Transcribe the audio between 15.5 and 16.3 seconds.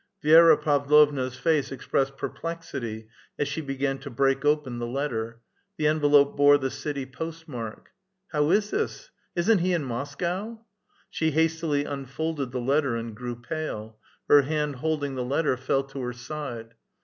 fell to her